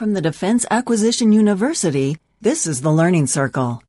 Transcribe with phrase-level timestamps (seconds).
[0.00, 3.82] From the Defense Acquisition University, this is the Learning Circle.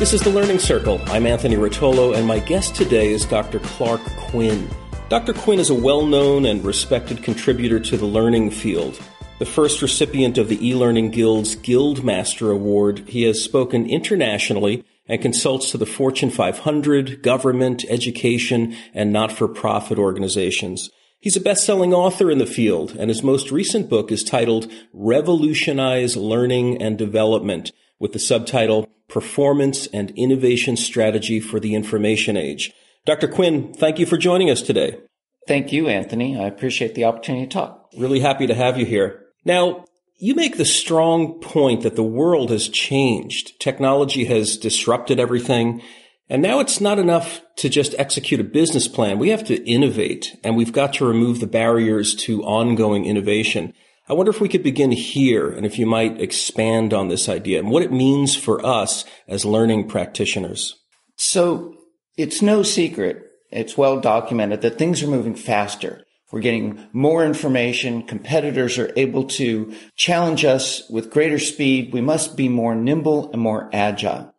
[0.00, 1.00] This is the Learning Circle.
[1.06, 3.60] I'm Anthony Rotolo, and my guest today is Dr.
[3.60, 4.68] Clark Quinn.
[5.08, 5.32] Dr.
[5.32, 9.00] Quinn is a well known and respected contributor to the learning field.
[9.40, 15.70] The first recipient of the e-learning guild's Guildmaster Award, he has spoken internationally and consults
[15.70, 20.90] to the Fortune 500, government, education, and not-for-profit organizations.
[21.20, 26.18] He's a best-selling author in the field, and his most recent book is titled Revolutionize
[26.18, 32.74] Learning and Development, with the subtitle Performance and Innovation Strategy for the Information Age.
[33.06, 33.26] Dr.
[33.26, 34.98] Quinn, thank you for joining us today.
[35.48, 36.38] Thank you, Anthony.
[36.38, 37.88] I appreciate the opportunity to talk.
[37.96, 39.28] Really happy to have you here.
[39.44, 39.84] Now,
[40.18, 43.58] you make the strong point that the world has changed.
[43.58, 45.82] Technology has disrupted everything.
[46.28, 49.18] And now it's not enough to just execute a business plan.
[49.18, 53.72] We have to innovate and we've got to remove the barriers to ongoing innovation.
[54.08, 57.58] I wonder if we could begin here and if you might expand on this idea
[57.58, 60.74] and what it means for us as learning practitioners.
[61.16, 61.74] So
[62.16, 63.24] it's no secret.
[63.50, 66.04] It's well documented that things are moving faster.
[66.32, 68.04] We're getting more information.
[68.04, 71.92] Competitors are able to challenge us with greater speed.
[71.92, 74.32] We must be more nimble and more agile.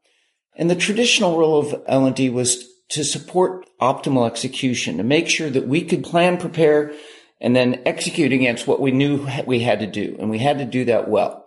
[0.56, 5.68] And the traditional role of L&D was to support optimal execution, to make sure that
[5.68, 6.94] we could plan, prepare,
[7.40, 10.16] and then execute against what we knew we had to do.
[10.20, 11.41] And we had to do that well.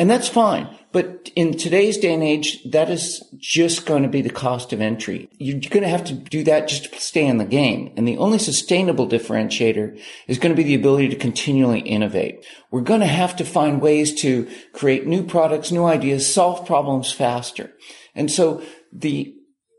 [0.00, 0.74] And that's fine.
[0.92, 4.80] But in today's day and age, that is just going to be the cost of
[4.80, 5.28] entry.
[5.36, 7.92] You're going to have to do that just to stay in the game.
[7.98, 12.46] And the only sustainable differentiator is going to be the ability to continually innovate.
[12.70, 17.12] We're going to have to find ways to create new products, new ideas, solve problems
[17.12, 17.70] faster.
[18.14, 18.62] And so
[18.94, 19.34] the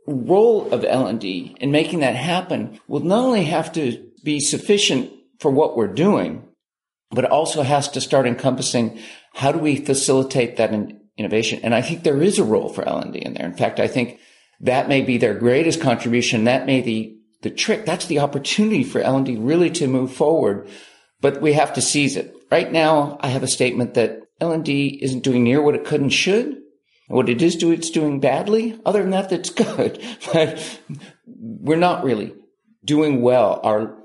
[0.05, 5.49] role of L&D in making that happen will not only have to be sufficient for
[5.49, 6.47] what we're doing,
[7.11, 8.99] but it also has to start encompassing
[9.33, 11.59] how do we facilitate that in innovation?
[11.63, 13.45] And I think there is a role for L&D in there.
[13.45, 14.19] In fact, I think
[14.61, 16.45] that may be their greatest contribution.
[16.45, 17.85] That may be the trick.
[17.85, 20.69] That's the opportunity for L&D really to move forward,
[21.19, 22.35] but we have to seize it.
[22.51, 26.11] Right now, I have a statement that L&D isn't doing near what it could and
[26.11, 26.57] should.
[27.07, 28.79] What it is doing, it's doing badly.
[28.85, 30.01] Other than that, that's good.
[30.31, 30.79] But
[31.27, 32.33] we're not really
[32.85, 33.59] doing well.
[33.63, 34.00] Our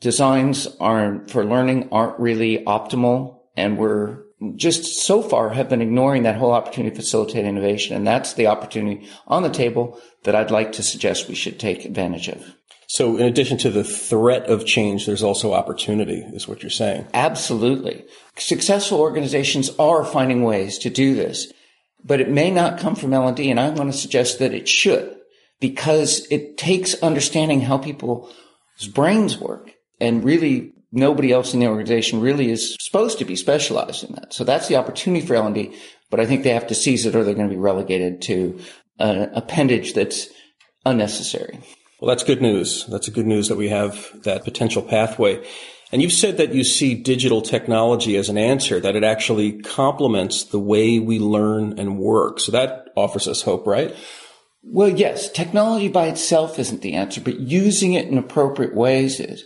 [0.00, 4.22] designs are for learning aren't really optimal and we're
[4.56, 7.94] just so far have been ignoring that whole opportunity to facilitate innovation.
[7.94, 11.84] And that's the opportunity on the table that I'd like to suggest we should take
[11.84, 12.42] advantage of.
[12.88, 17.06] So in addition to the threat of change, there's also opportunity, is what you're saying.
[17.14, 18.04] Absolutely.
[18.36, 21.52] Successful organizations are finding ways to do this,
[22.02, 23.48] but it may not come from L&D.
[23.50, 25.16] And I want to suggest that it should
[25.60, 28.34] because it takes understanding how people's
[28.92, 34.02] brains work and really nobody else in the organization really is supposed to be specialized
[34.04, 34.32] in that.
[34.32, 35.76] So that's the opportunity for L&D,
[36.10, 38.58] but I think they have to seize it or they're going to be relegated to
[38.98, 40.28] an appendage that's
[40.84, 41.60] unnecessary.
[42.00, 42.86] Well, that's good news.
[42.86, 45.46] That's a good news that we have that potential pathway.
[45.92, 50.44] And you've said that you see digital technology as an answer, that it actually complements
[50.44, 52.40] the way we learn and work.
[52.40, 53.94] So that offers us hope, right?
[54.62, 59.44] Well, yes, technology by itself isn't the answer, but using it in appropriate ways is.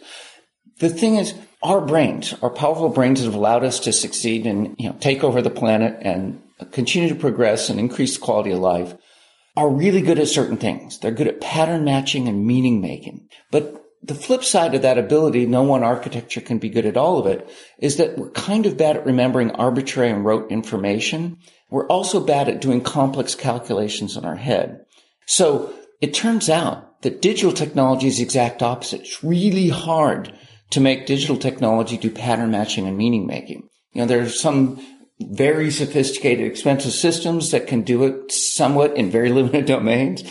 [0.79, 4.75] The thing is, our brains, our powerful brains that have allowed us to succeed and,
[4.79, 6.43] you know, take over the planet and
[6.73, 8.95] continue to progress and increase the quality of life
[9.57, 10.99] are really good at certain things.
[10.99, 13.29] They're good at pattern matching and meaning making.
[13.51, 17.19] But the flip side of that ability, no one architecture can be good at all
[17.19, 17.49] of it,
[17.79, 21.39] is that we're kind of bad at remembering arbitrary and rote information.
[21.71, 24.84] We're also bad at doing complex calculations in our head.
[25.27, 29.03] So it turns out that digital technology is the exact opposite.
[29.03, 30.37] It's really hard
[30.71, 33.69] to make digital technology do pattern matching and meaning making.
[33.93, 34.85] You know, there's some
[35.21, 40.25] very sophisticated, expensive systems that can do it somewhat in very limited domains.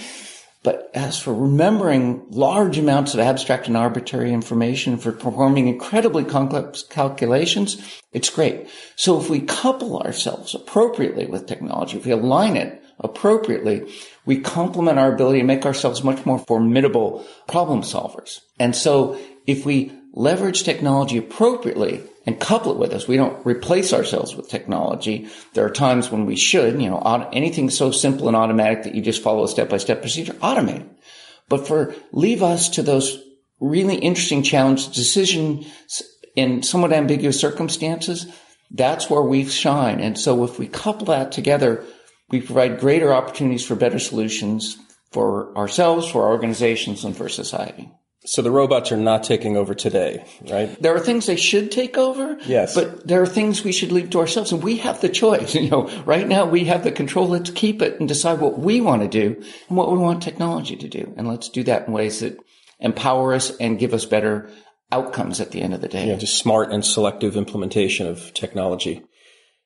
[0.64, 6.84] But as for remembering large amounts of abstract and arbitrary information for performing incredibly complex
[6.84, 8.70] calculations, it's great.
[8.96, 13.92] So if we couple ourselves appropriately with technology, if we align it appropriately,
[14.26, 18.40] we complement our ability to make ourselves much more formidable problem solvers.
[18.58, 23.08] And so if we leverage technology appropriately and couple it with us.
[23.08, 25.28] We don't replace ourselves with technology.
[25.54, 29.02] There are times when we should, you know, anything so simple and automatic that you
[29.02, 30.88] just follow a step by step procedure, automate.
[31.50, 33.20] But for leave us to those
[33.60, 35.66] really interesting challenge decisions
[36.36, 38.28] in somewhat ambiguous circumstances,
[38.74, 40.00] That's where we shine.
[40.02, 41.86] And so if we couple that together,
[42.30, 44.78] we provide greater opportunities for better solutions
[45.12, 47.92] for ourselves, for our organizations, and for society.
[48.26, 50.82] So the robots are not taking over today, right?
[50.82, 52.38] There are things they should take over.
[52.46, 52.74] Yes.
[52.74, 55.54] But there are things we should leave to ourselves and we have the choice.
[55.64, 57.28] You know, right now we have the control.
[57.28, 60.76] Let's keep it and decide what we want to do and what we want technology
[60.76, 61.14] to do.
[61.16, 62.38] And let's do that in ways that
[62.80, 64.50] empower us and give us better
[64.92, 66.08] outcomes at the end of the day.
[66.08, 69.04] Yeah, just smart and selective implementation of technology.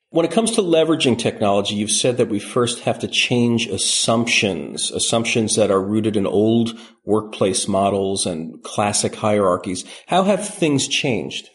[0.10, 4.90] When it comes to leveraging technology, you've said that we first have to change assumptions,
[4.90, 9.84] assumptions that are rooted in old workplace models and classic hierarchies.
[10.08, 11.50] How have things changed?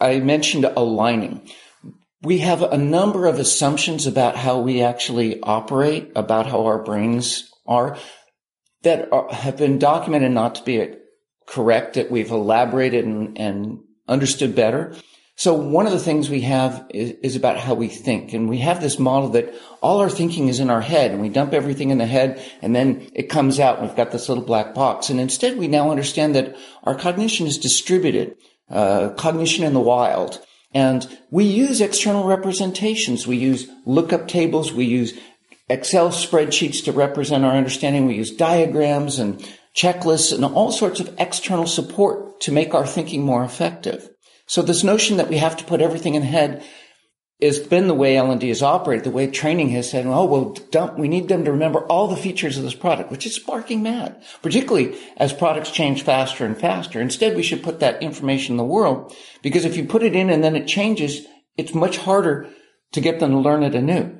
[0.00, 1.42] I mentioned aligning.
[2.22, 7.50] We have a number of assumptions about how we actually operate, about how our brains
[7.66, 7.96] are,
[8.82, 10.94] that are, have been documented not to be
[11.46, 14.94] correct, that we've elaborated and, and understood better.
[15.40, 18.34] So one of the things we have is, is, about how we think.
[18.34, 21.30] And we have this model that all our thinking is in our head and we
[21.30, 24.44] dump everything in the head and then it comes out and we've got this little
[24.44, 25.08] black box.
[25.08, 26.54] And instead we now understand that
[26.84, 28.36] our cognition is distributed,
[28.68, 30.44] uh, cognition in the wild.
[30.74, 33.26] And we use external representations.
[33.26, 34.74] We use lookup tables.
[34.74, 35.18] We use
[35.70, 38.04] Excel spreadsheets to represent our understanding.
[38.04, 39.42] We use diagrams and
[39.74, 44.10] checklists and all sorts of external support to make our thinking more effective.
[44.50, 46.64] So this notion that we have to put everything in head
[47.40, 50.98] has been the way L&D has operated, the way training has said, oh, well, don't,
[50.98, 54.20] we need them to remember all the features of this product, which is sparking mad,
[54.42, 57.00] particularly as products change faster and faster.
[57.00, 60.30] Instead, we should put that information in the world because if you put it in
[60.30, 62.48] and then it changes, it's much harder
[62.90, 64.19] to get them to learn it anew.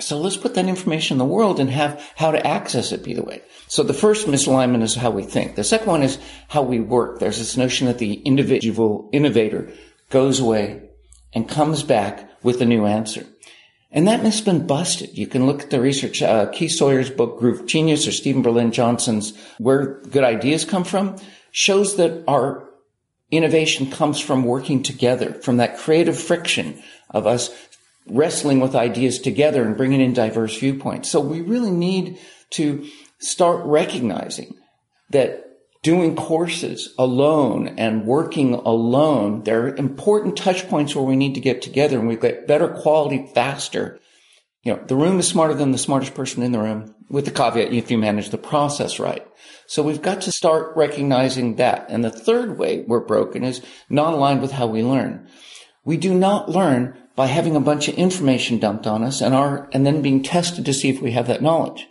[0.00, 3.14] So let's put that information in the world and have how to access it be
[3.14, 3.42] the way.
[3.68, 5.54] So the first misalignment is how we think.
[5.54, 6.18] The second one is
[6.48, 7.20] how we work.
[7.20, 9.72] There's this notion that the individual innovator
[10.10, 10.82] goes away
[11.32, 13.26] and comes back with a new answer.
[13.92, 15.16] And that myth's been busted.
[15.16, 18.72] You can look at the research, uh, Keith Sawyer's book, Group Genius, or Steven Berlin
[18.72, 21.16] Johnson's Where Good Ideas Come From,
[21.52, 22.68] shows that our
[23.30, 27.50] innovation comes from working together, from that creative friction of us
[28.06, 31.08] wrestling with ideas together and bringing in diverse viewpoints.
[31.08, 32.18] So we really need
[32.50, 32.86] to
[33.18, 34.54] start recognizing
[35.10, 35.44] that
[35.82, 41.40] doing courses alone and working alone, there are important touch points where we need to
[41.40, 44.00] get together and we get better quality faster.
[44.62, 47.30] You know, the room is smarter than the smartest person in the room with the
[47.30, 49.26] caveat if you manage the process right.
[49.66, 51.86] So we've got to start recognizing that.
[51.90, 53.60] And the third way we're broken is
[53.90, 55.28] not aligned with how we learn.
[55.84, 59.68] We do not learn by having a bunch of information dumped on us and our,
[59.72, 61.86] and then being tested to see if we have that knowledge.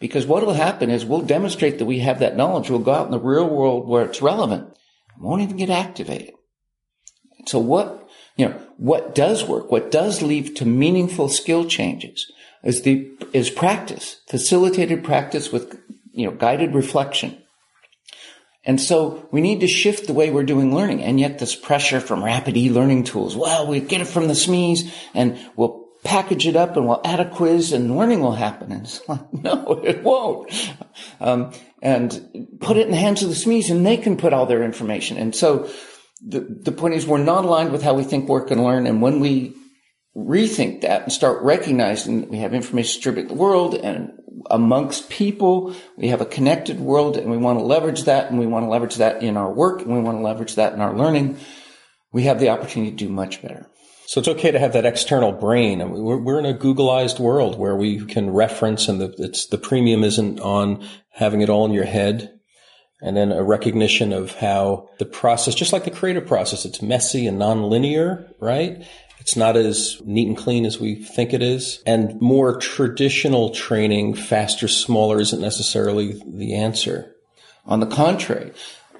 [0.00, 2.68] Because what will happen is we'll demonstrate that we have that knowledge.
[2.68, 4.76] We'll go out in the real world where it's relevant.
[5.18, 6.34] won't even get activated.
[7.46, 12.30] So what, you know, what does work, what does lead to meaningful skill changes
[12.64, 15.78] is the, is practice, facilitated practice with,
[16.12, 17.43] you know, guided reflection.
[18.66, 21.02] And so we need to shift the way we're doing learning.
[21.02, 24.90] And yet this pressure from rapid e-learning tools, well, we get it from the SMEs
[25.12, 28.72] and we'll package it up and we'll add a quiz and learning will happen.
[28.72, 30.52] And it's like, no, it won't.
[31.20, 31.52] Um,
[31.82, 34.62] and put it in the hands of the SMEs and they can put all their
[34.62, 35.18] information.
[35.18, 35.70] And so
[36.26, 38.86] the, the point is we're not aligned with how we think, work, and learn.
[38.86, 39.54] And when we
[40.16, 44.12] rethink that and start recognizing that we have information distributed in the world and
[44.50, 45.74] amongst people.
[45.96, 48.70] We have a connected world and we want to leverage that and we want to
[48.70, 51.38] leverage that in our work and we want to leverage that in our learning.
[52.12, 53.68] We have the opportunity to do much better.
[54.06, 55.78] So it's okay to have that external brain.
[55.78, 60.04] We're, we're, in a Googleized world where we can reference and the, it's, the premium
[60.04, 62.30] isn't on having it all in your head.
[63.00, 67.26] And then a recognition of how the process, just like the creative process, it's messy
[67.26, 68.86] and nonlinear, right?
[69.24, 71.82] It's not as neat and clean as we think it is.
[71.86, 77.16] And more traditional training, faster, smaller, isn't necessarily the answer.
[77.64, 78.52] On the contrary,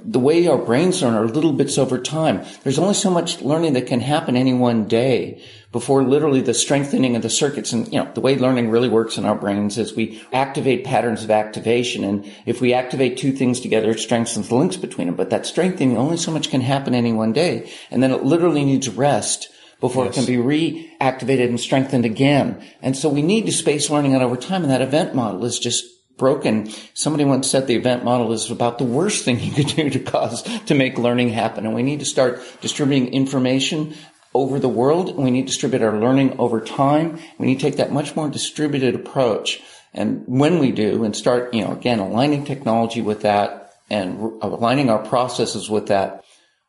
[0.02, 2.42] the way our brains learn are little bits over time.
[2.62, 7.16] There's only so much learning that can happen any one day before literally the strengthening
[7.16, 7.74] of the circuits.
[7.74, 11.22] And, you know, the way learning really works in our brains is we activate patterns
[11.22, 12.02] of activation.
[12.02, 15.16] And if we activate two things together, it strengthens the links between them.
[15.16, 17.70] But that strengthening, only so much can happen any one day.
[17.90, 19.50] And then it literally needs rest
[19.84, 20.16] before yes.
[20.16, 22.58] it can be reactivated and strengthened again.
[22.80, 24.62] And so we need to space learning out over time.
[24.62, 25.84] And that event model is just
[26.16, 26.70] broken.
[26.94, 29.98] Somebody once said the event model is about the worst thing you could do to
[29.98, 31.66] cause, to make learning happen.
[31.66, 33.92] And we need to start distributing information
[34.32, 35.10] over the world.
[35.10, 37.18] And we need to distribute our learning over time.
[37.36, 39.60] We need to take that much more distributed approach.
[39.92, 44.88] And when we do and start, you know, again, aligning technology with that and aligning
[44.88, 46.23] our processes with that,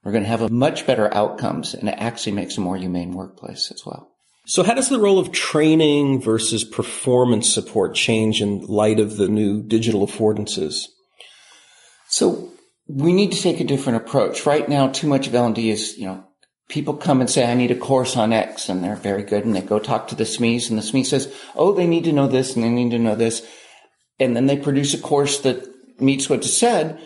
[0.06, 3.12] we're going to have a much better outcomes and it actually makes a more humane
[3.12, 4.12] workplace as well.
[4.46, 9.28] So how does the role of training versus performance support change in light of the
[9.28, 10.86] new digital affordances?
[12.08, 12.52] So
[12.88, 14.46] we need to take a different approach.
[14.46, 16.24] Right now, too much of L&D is, you know,
[16.70, 19.56] people come and say, I need a course on X and they're very good and
[19.56, 22.28] they go talk to the SMEs and the SME says, oh, they need to know
[22.28, 23.44] this and they need to know this.
[24.20, 25.68] And then they produce a course that
[26.00, 27.02] meets what is said.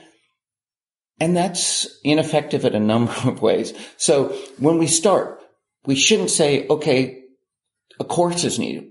[1.20, 3.74] And that's ineffective in a number of ways.
[3.98, 5.42] So when we start,
[5.86, 7.24] we shouldn't say, okay,
[8.00, 8.86] a course is needed.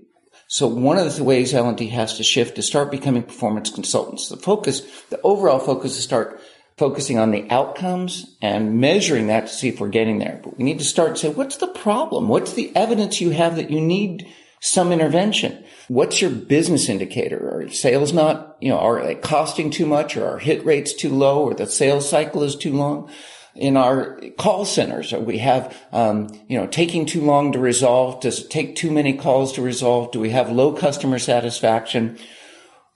[0.47, 4.29] So one of the ways L&D has to shift is start becoming performance consultants.
[4.29, 6.41] The focus, the overall focus is start
[6.77, 10.39] focusing on the outcomes and measuring that to see if we're getting there.
[10.43, 12.29] But we need to start say, what's the problem?
[12.29, 14.27] What's the evidence you have that you need
[14.59, 15.63] some intervention?
[15.87, 17.37] What's your business indicator?
[17.37, 21.09] Are sales not, you know, are they costing too much or are hit rates too
[21.09, 23.09] low or the sales cycle is too long?
[23.55, 28.21] In our call centers, are we have, um, you know, taking too long to resolve?
[28.21, 30.11] Does it take too many calls to resolve?
[30.11, 32.17] Do we have low customer satisfaction?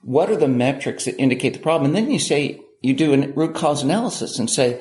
[0.00, 1.86] What are the metrics that indicate the problem?
[1.86, 4.80] And then you say, you do a root cause analysis and say,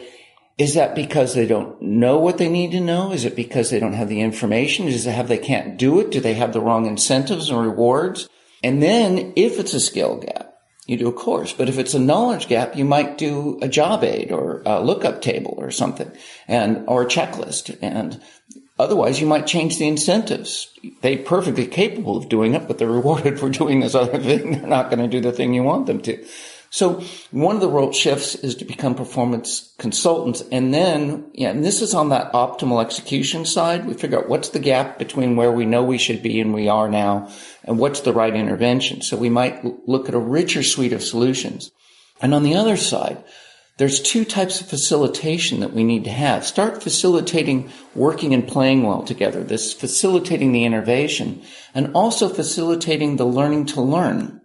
[0.58, 3.12] is that because they don't know what they need to know?
[3.12, 4.88] Is it because they don't have the information?
[4.88, 6.12] Is it have they can't do it?
[6.12, 8.30] Do they have the wrong incentives and rewards?
[8.64, 10.54] And then if it's a skill gap,
[10.86, 11.54] you do a course.
[11.54, 15.22] But if it's a knowledge gap, you might do a job aid or a lookup
[15.22, 16.12] table or something
[16.48, 17.76] and, or a checklist.
[17.82, 18.22] And
[18.78, 20.70] otherwise you might change the incentives.
[21.02, 24.52] They're perfectly capable of doing it, but they're rewarded for doing this other thing.
[24.52, 26.24] They're not going to do the thing you want them to.
[26.74, 30.42] So one of the role shifts is to become performance consultants.
[30.52, 33.86] And then, yeah, and this is on that optimal execution side.
[33.86, 36.68] We figure out what's the gap between where we know we should be and we
[36.68, 37.30] are now
[37.64, 39.04] and what's the right intervention.
[39.04, 41.72] So we might look at a richer suite of solutions.
[42.20, 43.24] And on the other side,
[43.78, 46.44] there's two types of facilitation that we need to have.
[46.44, 49.44] Start facilitating working and playing well together.
[49.44, 51.44] This facilitating the innovation
[51.76, 54.42] and also facilitating the learning to learn.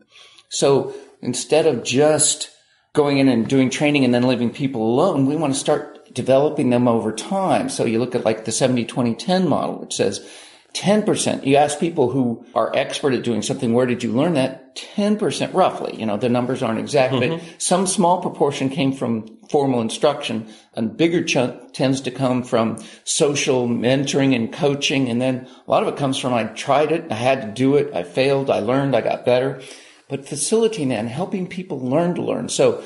[0.50, 2.50] So instead of just
[2.92, 6.70] going in and doing training and then leaving people alone, we want to start developing
[6.70, 7.68] them over time.
[7.68, 10.28] So you look at like the 70, 20, 10 model, which says
[10.74, 11.46] 10%.
[11.46, 14.76] You ask people who are expert at doing something, where did you learn that?
[14.76, 15.98] 10% roughly.
[15.98, 17.36] You know, the numbers aren't exact, mm-hmm.
[17.36, 20.46] but some small proportion came from formal instruction.
[20.74, 25.08] A bigger chunk tends to come from social mentoring and coaching.
[25.08, 27.10] And then a lot of it comes from I tried it.
[27.10, 27.94] I had to do it.
[27.94, 28.50] I failed.
[28.50, 28.94] I learned.
[28.94, 29.60] I got better
[30.08, 32.48] but facilitating that and helping people learn to learn.
[32.48, 32.82] So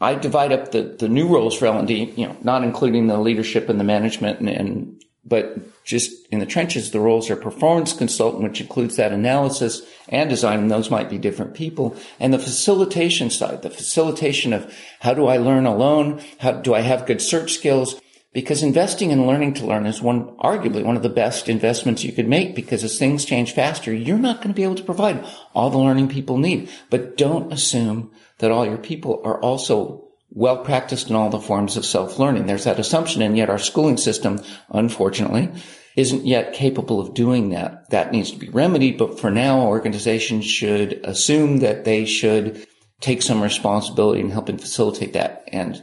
[0.00, 3.68] I divide up the, the new roles for L&D, you know, not including the leadership
[3.68, 8.42] and the management and, and but just in the trenches, the roles are performance consultant,
[8.42, 11.94] which includes that analysis and design, and those might be different people.
[12.18, 16.22] And the facilitation side, the facilitation of how do I learn alone?
[16.38, 18.00] How do I have good search skills?
[18.32, 22.12] Because investing in learning to learn is one, arguably one of the best investments you
[22.12, 25.24] could make because as things change faster, you're not going to be able to provide
[25.52, 26.70] all the learning people need.
[26.90, 31.76] But don't assume that all your people are also well practiced in all the forms
[31.76, 32.46] of self-learning.
[32.46, 35.50] There's that assumption, and yet our schooling system, unfortunately,
[35.96, 37.90] isn't yet capable of doing that.
[37.90, 42.64] That needs to be remedied, but for now, organizations should assume that they should
[43.00, 45.42] take some responsibility in helping facilitate that.
[45.48, 45.82] And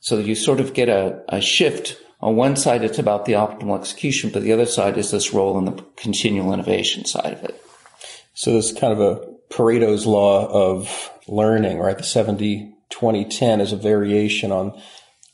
[0.00, 1.98] so you sort of get a, a shift.
[2.20, 5.56] On one side, it's about the optimal execution, but the other side is this role
[5.58, 7.62] in the continual innovation side of it.
[8.34, 11.96] So there's kind of a Pareto's law of learning, right?
[11.96, 14.80] The 70, 20, 10 is a variation on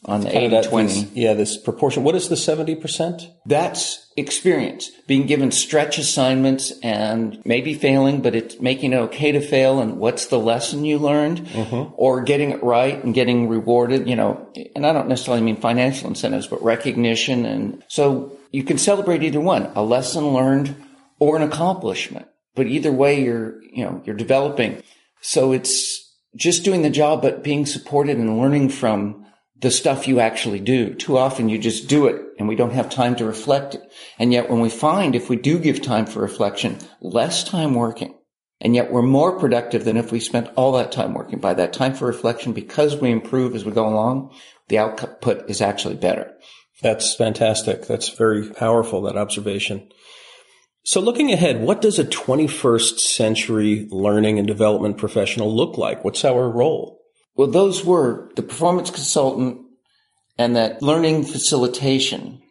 [0.07, 1.11] on the 80 20.
[1.15, 2.05] yeah, this proportion.
[2.05, 3.29] What is the 70%?
[3.45, 4.91] That's experience.
[5.07, 9.81] Being given stretch assignments and maybe failing, but it's making it okay to fail.
[9.81, 11.41] And what's the lesson you learned?
[11.41, 11.95] Mm-hmm.
[11.97, 16.09] Or getting it right and getting rewarded, you know, and I don't necessarily mean financial
[16.09, 17.45] incentives, but recognition.
[17.45, 20.77] And so you can celebrate either one, a lesson learned
[21.19, 22.29] or an accomplishment.
[22.55, 24.83] But either way, you're, you know, you're developing.
[25.21, 26.03] So it's
[26.37, 29.26] just doing the job, but being supported and learning from
[29.61, 30.95] the stuff you actually do.
[30.95, 33.93] Too often you just do it and we don't have time to reflect it.
[34.19, 38.15] And yet when we find if we do give time for reflection, less time working,
[38.61, 41.39] and yet we're more productive than if we spent all that time working.
[41.39, 44.35] By that time for reflection, because we improve as we go along,
[44.69, 46.33] the output is actually better.
[46.83, 47.87] That's fantastic.
[47.87, 49.89] That's very powerful, that observation.
[50.85, 56.05] So looking ahead, what does a 21st century learning and development professional look like?
[56.05, 57.01] What's our role?
[57.37, 59.61] Well, those were the performance consultant
[60.39, 62.43] and that learning facilitation.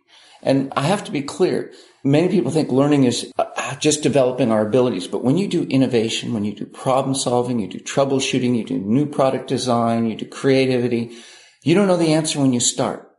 [0.42, 1.74] And I have to be clear.
[2.04, 6.34] Many people think learning is uh, just developing our abilities, but when you do innovation,
[6.34, 10.28] when you do problem solving, you do troubleshooting, you do new product design, you do
[10.28, 11.18] creativity,
[11.64, 13.12] you don't know the answer when you start.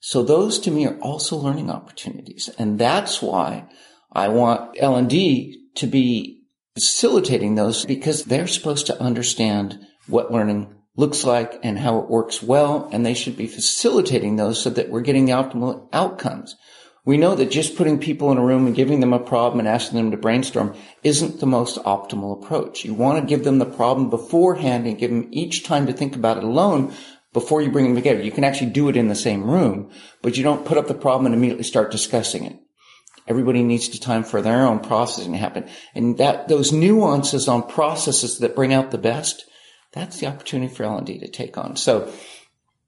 [0.00, 2.50] So those to me are also learning opportunities.
[2.58, 3.68] And that's why
[4.12, 6.42] I want L&D to be
[6.74, 12.42] facilitating those because they're supposed to understand what learning looks like and how it works
[12.42, 12.88] well.
[12.92, 16.56] And they should be facilitating those so that we're getting the optimal outcomes.
[17.04, 19.68] We know that just putting people in a room and giving them a problem and
[19.68, 22.84] asking them to brainstorm isn't the most optimal approach.
[22.84, 26.14] You want to give them the problem beforehand and give them each time to think
[26.14, 26.92] about it alone
[27.32, 28.22] before you bring them together.
[28.22, 30.94] You can actually do it in the same room, but you don't put up the
[30.94, 32.58] problem and immediately start discussing it.
[33.26, 35.68] Everybody needs to time for their own processing to happen.
[35.94, 39.44] And that, those nuances on processes that bring out the best,
[39.92, 41.76] that's the opportunity for L&D to take on.
[41.76, 42.12] So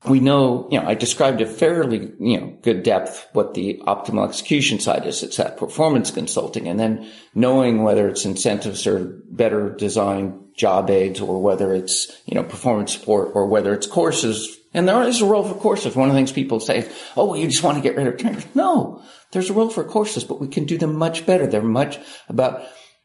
[0.04, 4.28] we know, you know, I described a fairly, you know, good depth what the optimal
[4.28, 5.22] execution side is.
[5.22, 11.20] It's that performance consulting and then knowing whether it's incentives or better design job aids
[11.20, 14.58] or whether it's, you know, performance support or whether it's courses.
[14.74, 15.94] And there is a role for courses.
[15.94, 18.16] One of the things people say, oh, well, you just want to get rid of
[18.16, 18.46] trainers.
[18.54, 21.46] No, there's a role for courses, but we can do them much better.
[21.46, 22.64] They're much about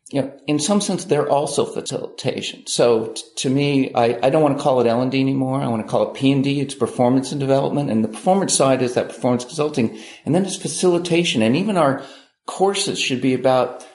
[0.09, 2.65] you know, in some sense, they're also facilitation.
[2.65, 5.61] So t- to me, I, I don't want to call it L&D anymore.
[5.61, 6.61] I want to call it P&D.
[6.61, 7.89] It's performance and development.
[7.89, 9.99] And the performance side is that performance consulting.
[10.25, 11.41] And then it's facilitation.
[11.41, 12.03] And even our
[12.45, 13.85] courses should be about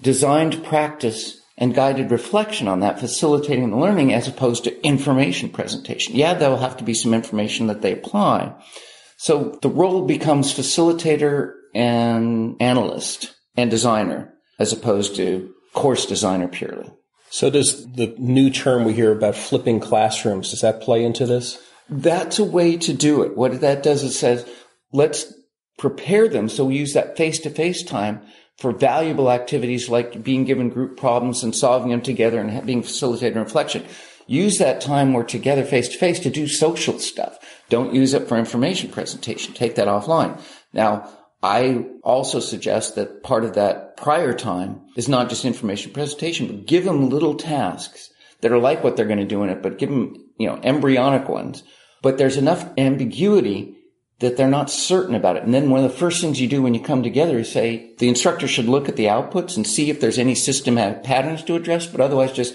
[0.00, 6.14] designed practice and guided reflection on that, facilitating the learning as opposed to information presentation.
[6.14, 8.54] Yeah, there'll have to be some information that they apply.
[9.16, 16.90] So the role becomes facilitator and analyst and designer as opposed to course designer purely.
[17.30, 21.58] So does the new term we hear about flipping classrooms, does that play into this?
[21.88, 23.36] That's a way to do it.
[23.36, 24.46] What that does is says,
[24.92, 25.32] let's
[25.78, 26.48] prepare them.
[26.48, 28.22] So we use that face to face time
[28.58, 33.36] for valuable activities like being given group problems and solving them together and being facilitated
[33.36, 33.84] reflection.
[34.26, 37.38] Use that time we're together face to face to do social stuff.
[37.68, 39.52] Don't use it for information presentation.
[39.54, 40.40] Take that offline.
[40.72, 41.10] Now,
[41.42, 46.66] I also suggest that part of that prior time is not just information presentation, but
[46.66, 49.78] give them little tasks that are like what they're going to do in it, but
[49.78, 51.64] give them, you know, embryonic ones.
[52.00, 53.76] But there's enough ambiguity
[54.20, 55.42] that they're not certain about it.
[55.42, 57.92] And then one of the first things you do when you come together is say
[57.98, 61.56] the instructor should look at the outputs and see if there's any systematic patterns to
[61.56, 62.54] address, but otherwise just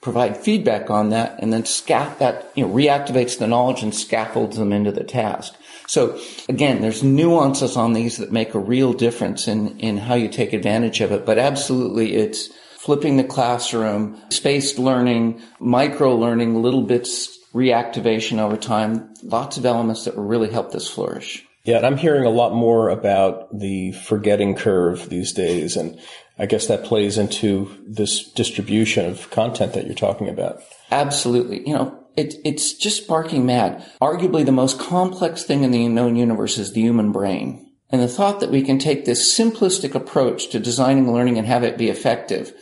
[0.00, 4.56] provide feedback on that and then scat that, you know, reactivates the knowledge and scaffolds
[4.56, 5.54] them into the task.
[5.90, 10.28] So again, there's nuances on these that make a real difference in, in how you
[10.28, 11.26] take advantage of it.
[11.26, 12.48] But absolutely it's
[12.78, 20.04] flipping the classroom, spaced learning, micro learning, little bits reactivation over time, lots of elements
[20.04, 21.44] that will really help this flourish.
[21.64, 25.76] Yeah, and I'm hearing a lot more about the forgetting curve these days.
[25.76, 25.98] And
[26.38, 30.62] I guess that plays into this distribution of content that you're talking about.
[30.92, 31.66] Absolutely.
[31.66, 33.84] You know, it, it's just barking mad.
[34.00, 37.66] Arguably the most complex thing in the known universe is the human brain.
[37.90, 41.64] And the thought that we can take this simplistic approach to designing learning and have
[41.64, 42.54] it be effective.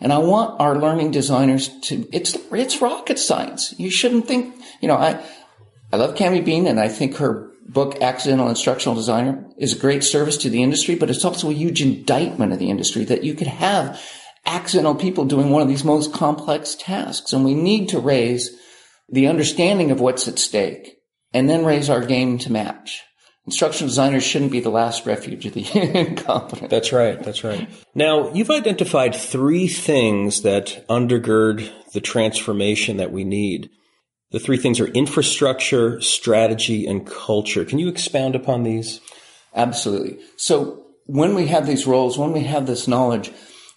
[0.00, 3.74] And I want our learning designers to, it's, it's rocket science.
[3.78, 5.22] You shouldn't think, you know, I,
[5.92, 10.02] I love Cammy Bean and I think her book, Accidental Instructional Designer, is a great
[10.02, 13.34] service to the industry, but it's also a huge indictment of the industry that you
[13.34, 14.00] could have
[14.46, 17.32] accidental people doing one of these most complex tasks.
[17.32, 18.56] And we need to raise
[19.10, 20.96] the understanding of what's at stake,
[21.32, 23.02] and then raise our game to match.
[23.46, 25.66] Instructional designers shouldn't be the last refuge of the
[25.98, 26.70] incompetent.
[26.70, 27.20] That's right.
[27.22, 27.68] That's right.
[27.94, 33.70] Now, you've identified three things that undergird the transformation that we need.
[34.30, 37.64] The three things are infrastructure, strategy, and culture.
[37.64, 39.00] Can you expound upon these?
[39.54, 40.18] Absolutely.
[40.36, 43.32] So when we have these roles, when we have this knowledge,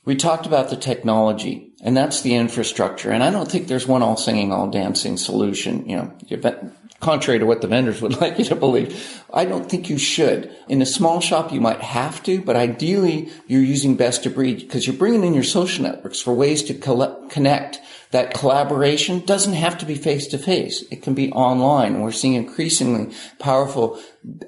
[0.06, 3.12] we talked about the technology, and that's the infrastructure.
[3.12, 5.88] And I don't think there's one all singing, all dancing solution.
[5.88, 9.24] You know, contrary to what the vendors would like you to believe.
[9.34, 10.56] I don't think you should.
[10.68, 14.60] In a small shop, you might have to, but ideally, you're using best of breed
[14.60, 17.80] because you're bringing in your social networks for ways to collect, connect
[18.14, 20.84] that collaboration doesn't have to be face to face.
[20.92, 22.00] It can be online.
[22.02, 24.00] We're seeing increasingly powerful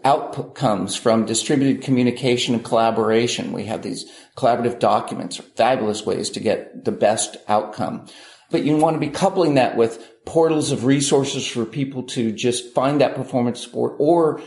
[0.03, 3.53] outcomes from distributed communication and collaboration.
[3.53, 8.07] We have these collaborative documents, fabulous ways to get the best outcome.
[8.51, 12.73] But you want to be coupling that with portals of resources for people to just
[12.73, 14.41] find that performance support or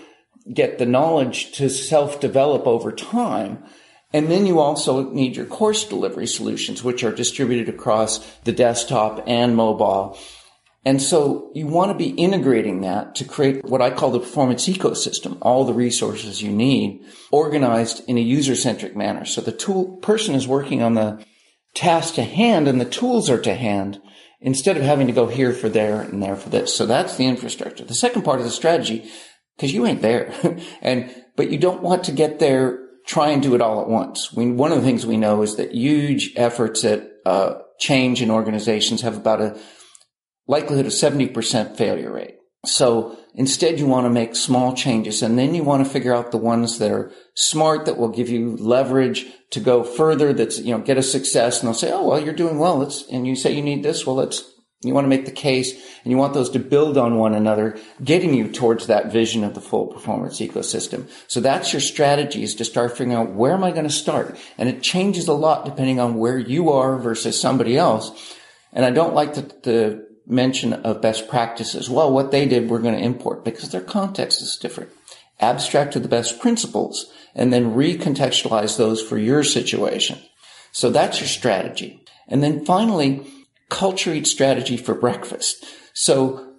[0.52, 3.64] get the knowledge to self develop over time
[4.12, 9.24] and then you also need your course delivery solutions, which are distributed across the desktop
[9.26, 10.18] and mobile.
[10.88, 14.66] And so you want to be integrating that to create what I call the performance
[14.66, 19.26] ecosystem, all the resources you need organized in a user centric manner.
[19.26, 21.22] So the tool person is working on the
[21.74, 24.00] task to hand and the tools are to hand
[24.40, 26.74] instead of having to go here for there and there for this.
[26.74, 27.84] So that's the infrastructure.
[27.84, 29.10] The second part of the strategy
[29.58, 30.32] because you ain't there.
[30.80, 34.32] and, but you don't want to get there, try and do it all at once.
[34.32, 38.30] We, one of the things we know is that huge efforts at uh, change in
[38.30, 39.60] organizations have about a
[40.48, 42.38] likelihood of 70% failure rate.
[42.66, 46.32] So instead you want to make small changes and then you want to figure out
[46.32, 50.76] the ones that are smart that will give you leverage to go further that's, you
[50.76, 52.78] know, get a success and they'll say, Oh, well, you're doing well.
[52.78, 54.04] Let's, and you say you need this.
[54.04, 54.42] Well, let's,
[54.82, 57.78] you want to make the case and you want those to build on one another,
[58.02, 61.08] getting you towards that vision of the full performance ecosystem.
[61.28, 64.36] So that's your strategy is to start figuring out where am I going to start?
[64.56, 68.34] And it changes a lot depending on where you are versus somebody else.
[68.72, 71.88] And I don't like the, the mention of best practices.
[71.88, 74.90] Well, what they did, we're going to import because their context is different.
[75.40, 80.18] Abstract to the best principles and then recontextualize those for your situation.
[80.72, 82.04] So that's your strategy.
[82.28, 83.26] And then finally,
[83.70, 85.64] culture eats strategy for breakfast.
[85.94, 86.56] So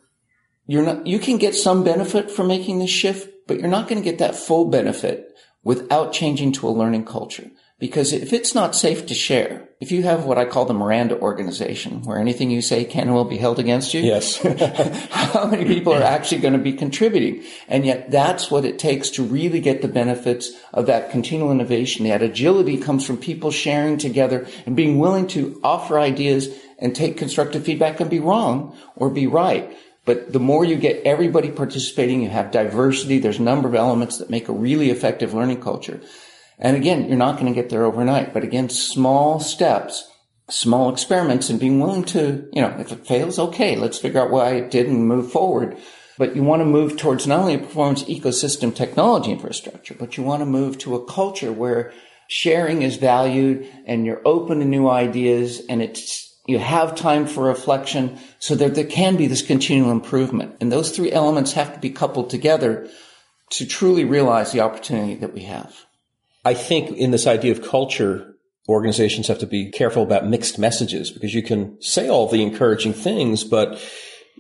[0.66, 4.02] you're not, you can get some benefit from making this shift, but you're not going
[4.02, 5.28] to get that full benefit
[5.64, 7.50] without changing to a learning culture.
[7.80, 11.18] Because if it's not safe to share, if you have what I call the Miranda
[11.18, 14.36] organization, where anything you say can and will be held against you, yes.
[15.12, 17.42] how many people are actually going to be contributing?
[17.70, 22.06] And yet that's what it takes to really get the benefits of that continual innovation.
[22.06, 27.16] That agility comes from people sharing together and being willing to offer ideas and take
[27.16, 29.72] constructive feedback and be wrong or be right.
[30.04, 34.18] But the more you get everybody participating, you have diversity, there's a number of elements
[34.18, 36.02] that make a really effective learning culture.
[36.60, 40.10] And again, you're not going to get there overnight, but again, small steps,
[40.50, 44.32] small experiments and being willing to, you know, if it fails, okay, let's figure out
[44.32, 45.78] why it didn't move forward.
[46.18, 50.24] But you want to move towards not only a performance ecosystem technology infrastructure, but you
[50.24, 51.94] want to move to a culture where
[52.28, 57.46] sharing is valued and you're open to new ideas and it's, you have time for
[57.46, 60.58] reflection so that there can be this continual improvement.
[60.60, 62.90] And those three elements have to be coupled together
[63.52, 65.86] to truly realize the opportunity that we have.
[66.46, 68.36] I think in this idea of culture,
[68.68, 72.94] organizations have to be careful about mixed messages because you can say all the encouraging
[72.94, 73.82] things, but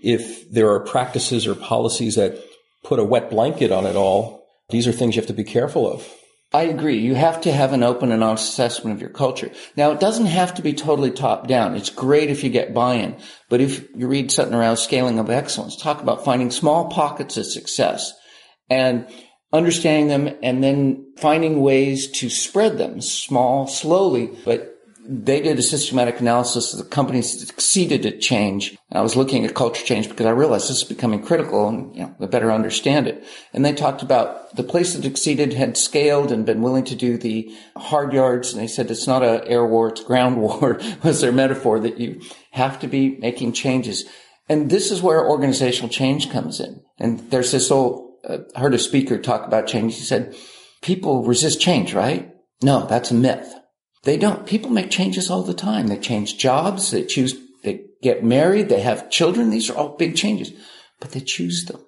[0.01, 2.37] if there are practices or policies that
[2.83, 5.91] put a wet blanket on it all, these are things you have to be careful
[5.91, 6.07] of.
[6.51, 6.97] I agree.
[6.97, 9.51] You have to have an open and honest assessment of your culture.
[9.75, 11.75] Now, it doesn't have to be totally top down.
[11.75, 13.17] It's great if you get buy-in.
[13.49, 17.37] But if you read Sutton and Rao scaling of excellence, talk about finding small pockets
[17.37, 18.13] of success
[18.67, 19.07] and
[19.51, 24.75] understanding them and then finding ways to spread them small, slowly, but
[25.11, 28.77] they did a systematic analysis of the companies that succeeded at change.
[28.91, 31.95] And I was looking at culture change because I realized this is becoming critical and,
[31.95, 33.25] you know, I better understand it.
[33.51, 37.17] And they talked about the place that succeeded had scaled and been willing to do
[37.17, 38.53] the hard yards.
[38.53, 41.99] And they said it's not an air war, it's ground war was their metaphor that
[41.99, 44.05] you have to be making changes.
[44.47, 46.81] And this is where organizational change comes in.
[46.99, 49.95] And there's this old uh, heard a speaker talk about change.
[49.95, 50.35] He said,
[50.81, 52.31] people resist change, right?
[52.61, 53.53] No, that's a myth.
[54.03, 54.45] They don't.
[54.45, 55.87] People make changes all the time.
[55.87, 56.91] They change jobs.
[56.91, 58.69] They choose, they get married.
[58.69, 59.49] They have children.
[59.49, 60.51] These are all big changes,
[60.99, 61.81] but they choose them.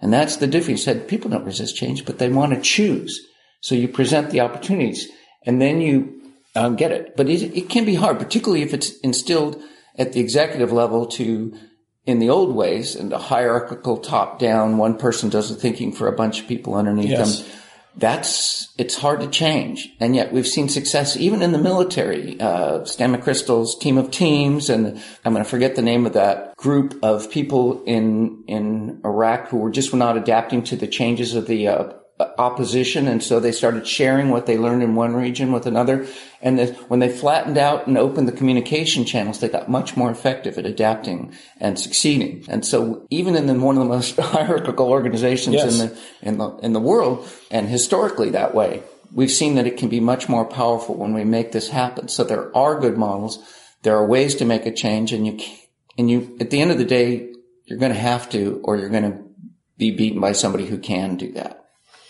[0.00, 0.80] And that's the difference.
[0.80, 3.26] He said people don't resist change, but they want to choose.
[3.60, 5.08] So you present the opportunities
[5.44, 6.20] and then you
[6.54, 7.16] um, get it.
[7.16, 9.60] But it, it can be hard, particularly if it's instilled
[9.96, 11.58] at the executive level to
[12.08, 16.08] in the old ways and the hierarchical top down, one person does the thinking for
[16.08, 17.42] a bunch of people underneath yes.
[17.42, 17.50] them.
[17.96, 19.90] That's, it's hard to change.
[20.00, 22.40] And yet we've seen success even in the military.
[22.40, 26.56] Uh, Stan McChrystal's team of teams, and I'm going to forget the name of that
[26.56, 31.46] group of people in, in Iraq who were just not adapting to the changes of
[31.46, 33.06] the, uh, opposition.
[33.06, 36.06] And so they started sharing what they learned in one region with another.
[36.40, 40.10] And the, when they flattened out and opened the communication channels, they got much more
[40.10, 42.44] effective at adapting and succeeding.
[42.48, 45.72] And so even in the, one of the most hierarchical organizations yes.
[45.72, 49.76] in the, in the, in the world, and historically that way, we've seen that it
[49.76, 52.08] can be much more powerful when we make this happen.
[52.08, 53.38] So there are good models.
[53.82, 55.38] There are ways to make a change and you,
[55.96, 57.32] and you, at the end of the day,
[57.64, 59.24] you're going to have to, or you're going to
[59.76, 61.58] be beaten by somebody who can do that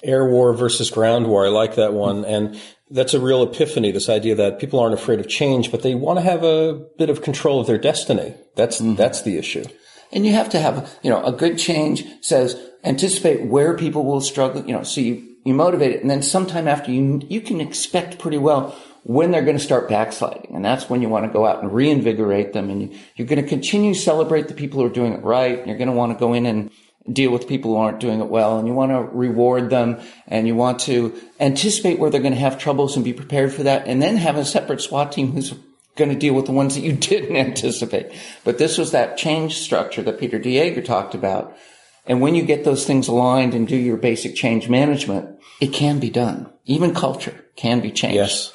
[0.02, 1.46] air war versus ground war.
[1.46, 2.24] I like that one.
[2.24, 5.94] And that's a real epiphany, this idea that people aren't afraid of change, but they
[5.94, 8.34] want to have a bit of control of their destiny.
[8.56, 8.94] That's, mm-hmm.
[8.94, 9.64] that's the issue.
[10.10, 14.22] And you have to have, you know, a good change says anticipate where people will
[14.22, 16.00] struggle, you know, so you, you motivate it.
[16.00, 19.88] And then sometime after you, you can expect pretty well when they're going to start
[19.88, 20.54] backsliding.
[20.54, 22.70] And that's when you want to go out and reinvigorate them.
[22.70, 25.66] And you, you're going to continue to celebrate the people who are doing it right.
[25.66, 26.70] You're going to want to go in and
[27.12, 30.46] deal with people who aren't doing it well and you want to reward them and
[30.46, 33.86] you want to anticipate where they're going to have troubles and be prepared for that
[33.86, 35.54] and then have a separate SWAT team who's
[35.96, 38.12] going to deal with the ones that you didn't anticipate.
[38.44, 41.56] But this was that change structure that Peter De Jager talked about.
[42.06, 45.98] And when you get those things aligned and do your basic change management, it can
[45.98, 46.50] be done.
[46.64, 48.14] Even culture can be changed.
[48.14, 48.52] Yes.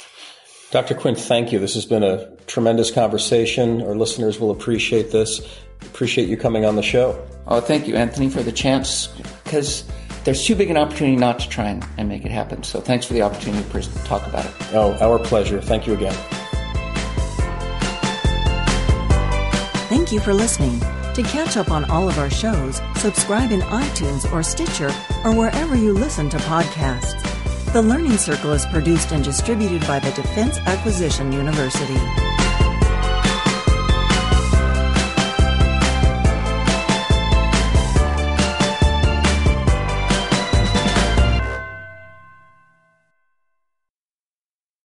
[0.71, 0.95] Dr.
[0.95, 1.59] Quinn, thank you.
[1.59, 3.83] This has been a tremendous conversation.
[3.83, 5.41] Our listeners will appreciate this.
[5.85, 7.23] Appreciate you coming on the show.
[7.47, 9.07] Oh, thank you, Anthony, for the chance
[9.43, 9.83] because
[10.23, 12.63] there's too big an opportunity not to try and, and make it happen.
[12.63, 14.53] So thanks for the opportunity to talk about it.
[14.73, 15.61] Oh, our pleasure.
[15.61, 16.15] Thank you again.
[19.89, 20.79] Thank you for listening.
[21.13, 24.91] To catch up on all of our shows, subscribe in iTunes or Stitcher
[25.23, 27.21] or wherever you listen to podcasts.
[27.73, 31.99] The Learning Circle is produced and distributed by the Defense Acquisition University.